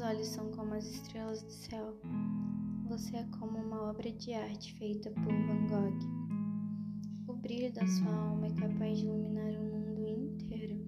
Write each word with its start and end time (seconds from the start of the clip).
olhos 0.00 0.28
são 0.28 0.50
como 0.52 0.72
as 0.72 0.86
estrelas 0.86 1.42
do 1.42 1.50
céu. 1.50 1.94
Você 2.88 3.16
é 3.16 3.24
como 3.38 3.58
uma 3.58 3.82
obra 3.82 4.10
de 4.10 4.32
arte 4.32 4.72
feita 4.74 5.10
por 5.10 5.24
Van 5.24 5.66
Gogh. 5.66 7.28
O 7.28 7.34
brilho 7.34 7.70
da 7.70 7.86
sua 7.86 8.14
alma 8.14 8.46
é 8.46 8.54
capaz 8.54 8.98
de 8.98 9.04
iluminar 9.04 9.52
o 9.52 9.62
mundo 9.62 10.08
inteiro. 10.08 10.80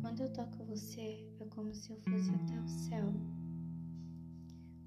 Quando 0.00 0.20
eu 0.20 0.32
toco 0.32 0.64
você, 0.64 1.24
é 1.38 1.44
como 1.46 1.72
se 1.72 1.92
eu 1.92 2.00
fosse 2.00 2.30
até 2.30 2.60
o 2.60 2.68
céu. 2.68 3.14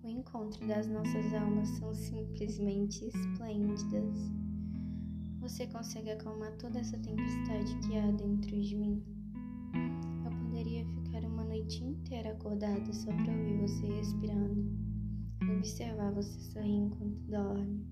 O 0.04 0.10
encontro 0.10 0.68
das 0.68 0.88
nossas 0.90 1.34
almas 1.34 1.70
são 1.70 1.96
simplesmente 1.96 3.06
esplêndidas. 3.06 4.18
Você 5.40 5.68
consegue 5.68 6.12
acalmar 6.12 6.52
toda 6.58 6.80
essa 6.80 6.98
tempestade 6.98 7.80
que 7.88 7.98
há 7.98 8.12
dentro 8.12 8.60
de 8.60 8.76
mim. 8.76 9.02
Noite 11.66 11.84
inteira 11.84 12.32
acordada 12.32 12.94
só 12.94 13.12
para 13.12 13.34
ouvir 13.34 13.58
você 13.58 13.88
respirando, 13.88 14.72
observar 15.58 16.12
você 16.14 16.40
sorrir 16.52 16.76
enquanto 16.76 17.18
dorme. 17.28 17.84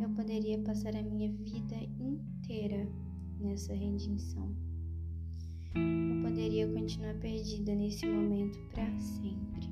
Eu 0.00 0.08
poderia 0.10 0.56
passar 0.60 0.94
a 0.94 1.02
minha 1.02 1.32
vida 1.32 1.74
inteira 1.98 2.88
nessa 3.40 3.74
redenção. 3.74 4.54
Eu 5.74 6.22
poderia 6.22 6.72
continuar 6.72 7.14
perdida 7.14 7.74
nesse 7.74 8.06
momento 8.06 8.56
para 8.70 8.96
sempre. 8.96 9.68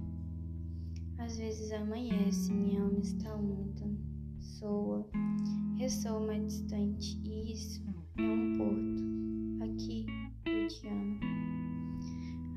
Às 1.18 1.38
vezes 1.38 1.70
amanhece, 1.70 2.52
minha 2.52 2.82
alma 2.82 2.98
está 2.98 3.36
úmida, 3.36 3.88
soa, 4.40 5.08
ressoa 5.76 6.26
mais 6.26 6.42
distante, 6.44 7.20
e 7.22 7.52
isso 7.52 7.84
é 8.18 8.20
um 8.20 8.58
porto. 8.58 9.23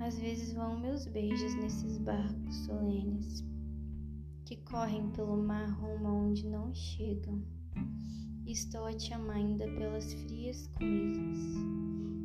Às 0.08 0.18
vezes 0.20 0.54
vão 0.54 0.80
meus 0.80 1.06
beijos 1.06 1.54
nesses 1.56 1.98
barcos 1.98 2.56
solenes 2.66 3.44
que 4.46 4.56
correm 4.56 5.10
pelo 5.10 5.36
mar 5.36 5.70
rumo 5.70 6.08
aonde 6.08 6.48
não 6.48 6.74
chegam. 6.74 7.44
Estou 8.46 8.86
a 8.86 8.94
te 8.94 9.14
amar 9.14 9.36
ainda 9.36 9.66
pelas 9.66 10.14
frias 10.14 10.66
coisas. 10.78 11.38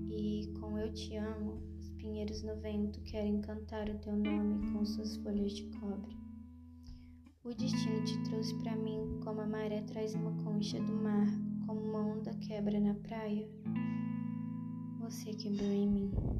E 0.08 0.46
com 0.60 0.78
eu 0.78 0.92
te 0.92 1.16
amo, 1.16 1.60
os 1.76 1.90
pinheiros 1.90 2.44
no 2.44 2.54
vento 2.60 3.00
querem 3.00 3.40
cantar 3.40 3.88
o 3.88 3.98
teu 3.98 4.14
nome 4.14 4.72
com 4.72 4.84
suas 4.84 5.16
folhas 5.16 5.52
de 5.52 5.64
cobre. 5.80 6.16
O 7.42 7.52
destino 7.52 8.04
te 8.04 8.16
trouxe 8.30 8.54
para 8.62 8.76
mim 8.76 9.18
como 9.24 9.40
a 9.40 9.46
maré 9.48 9.82
traz 9.82 10.14
uma 10.14 10.30
concha 10.44 10.78
do 10.78 10.92
mar, 10.92 11.26
como 11.66 11.80
uma 11.80 11.98
onda 11.98 12.32
quebra 12.34 12.78
na 12.78 12.94
praia. 12.94 13.50
Você 15.00 15.34
quebrou 15.34 15.72
em 15.72 15.88
mim. 15.88 16.32